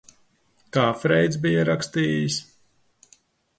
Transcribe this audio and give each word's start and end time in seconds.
Kā 0.77 0.85
Freids 1.01 1.37
bija 1.45 1.67
rakstījis? 1.71 2.41